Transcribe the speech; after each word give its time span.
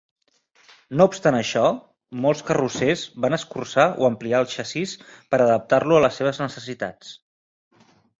No 0.99 1.05
obstant 1.09 1.35
això, 1.39 1.65
molts 2.23 2.39
carrossers 2.47 3.03
van 3.25 3.37
escurçar 3.37 3.85
o 4.05 4.07
ampliar 4.09 4.39
el 4.45 4.49
xassís 4.55 4.95
per 5.35 5.41
adaptar-lo 5.47 5.99
a 5.99 6.01
les 6.07 6.19
seves 6.23 6.41
necessitats. 6.45 7.13